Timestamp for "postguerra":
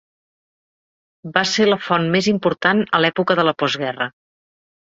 3.63-4.13